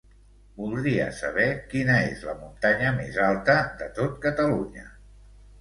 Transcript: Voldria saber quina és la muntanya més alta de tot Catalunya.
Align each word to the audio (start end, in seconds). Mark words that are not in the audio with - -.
Voldria 0.61 1.03
saber 1.17 1.45
quina 1.73 1.99
és 2.07 2.25
la 2.29 2.35
muntanya 2.39 2.95
més 2.97 3.21
alta 3.27 3.59
de 3.83 3.91
tot 4.01 4.17
Catalunya. 4.25 4.91